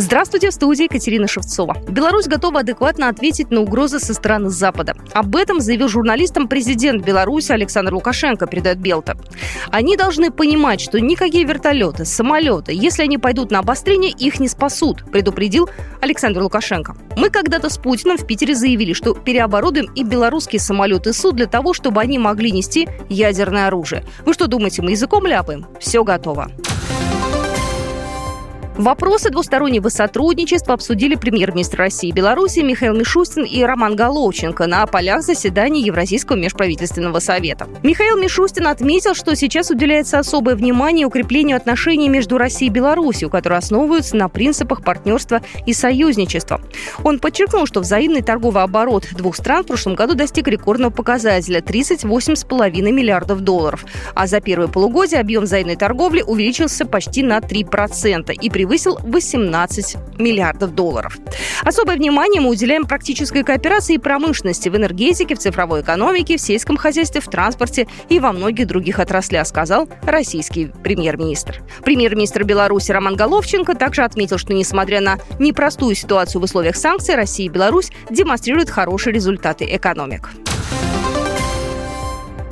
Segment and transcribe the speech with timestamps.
[0.00, 1.76] Здравствуйте, в студии Екатерина Шевцова.
[1.86, 4.94] Беларусь готова адекватно ответить на угрозы со стороны Запада.
[5.12, 9.18] Об этом заявил журналистам президент Беларуси Александр Лукашенко, передает Белта.
[9.70, 15.04] Они должны понимать, что никакие вертолеты, самолеты, если они пойдут на обострение, их не спасут,
[15.12, 15.68] предупредил
[16.00, 16.96] Александр Лукашенко.
[17.18, 21.74] Мы когда-то с Путиным в Питере заявили, что переоборудуем и белорусские самолеты СУ для того,
[21.74, 24.06] чтобы они могли нести ядерное оружие.
[24.24, 25.66] Вы что думаете, мы языком ляпаем?
[25.78, 26.50] Все готово.
[28.80, 35.20] Вопросы двустороннего сотрудничества обсудили премьер-министр России и Беларуси Михаил Мишустин и Роман Головченко на полях
[35.20, 37.68] заседания Евразийского межправительственного совета.
[37.82, 43.58] Михаил Мишустин отметил, что сейчас уделяется особое внимание укреплению отношений между Россией и Беларусью, которые
[43.58, 46.62] основываются на принципах партнерства и союзничества.
[47.04, 52.80] Он подчеркнул, что взаимный торговый оборот двух стран в прошлом году достиг рекордного показателя– 38,5
[52.80, 53.84] миллиардов долларов.
[54.14, 59.96] А за первое полугодие объем взаимной торговли увеличился почти на 3% и превысил превысил 18
[60.20, 61.18] миллиардов долларов.
[61.64, 66.76] Особое внимание мы уделяем практической кооперации и промышленности в энергетике, в цифровой экономике, в сельском
[66.76, 71.62] хозяйстве, в транспорте и во многих других отраслях, сказал российский премьер-министр.
[71.84, 77.46] Премьер-министр Беларуси Роман Головченко также отметил, что несмотря на непростую ситуацию в условиях санкций, Россия
[77.46, 80.30] и Беларусь демонстрируют хорошие результаты экономик.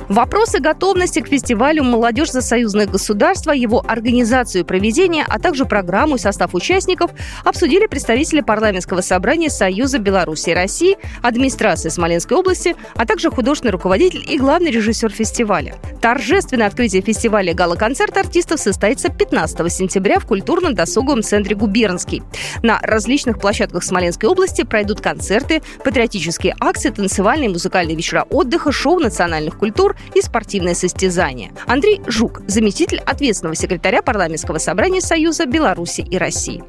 [0.09, 6.15] Вопросы готовности к фестивалю «Молодежь за союзное государство», его организацию и проведение, а также программу
[6.15, 7.11] и состав участников
[7.45, 14.25] обсудили представители парламентского собрания Союза Беларуси и России, администрации Смоленской области, а также художественный руководитель
[14.27, 15.75] и главный режиссер фестиваля.
[16.01, 22.23] Торжественное открытие фестиваля «Гала-концерт артистов» состоится 15 сентября в культурно-досуговом центре «Губернский».
[22.63, 28.97] На различных площадках Смоленской области пройдут концерты, патриотические акции, танцевальные и музыкальные вечера отдыха, шоу
[28.97, 31.51] национальных культур, и спортивное состязание.
[31.67, 36.63] Андрей Жук, заместитель ответственного секретаря парламентского собрания Союза Беларуси и России.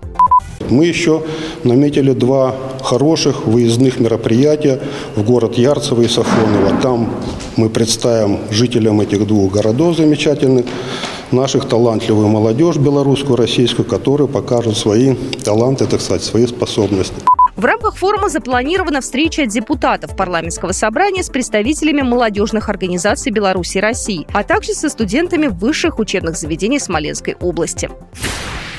[0.69, 1.23] Мы еще
[1.65, 4.81] наметили два хороших выездных мероприятия
[5.17, 6.81] в город Ярцево и Сафоново.
[6.81, 7.11] Там
[7.57, 10.67] мы представим жителям этих двух городов замечательных
[11.33, 17.15] наших талантливую молодежь белорусскую, российскую, которые покажут свои таланты, так сказать, свои способности.
[17.61, 24.27] В рамках форума запланирована встреча депутатов парламентского собрания с представителями молодежных организаций Беларуси и России,
[24.33, 27.91] а также со студентами высших учебных заведений Смоленской области.